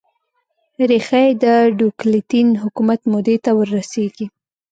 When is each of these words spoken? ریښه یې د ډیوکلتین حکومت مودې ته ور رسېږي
ریښه 0.89 1.19
یې 1.25 1.31
د 1.43 1.45
ډیوکلتین 1.77 2.47
حکومت 2.63 2.99
مودې 3.11 3.35
ته 3.43 3.49
ور 3.57 3.67
رسېږي 3.77 4.25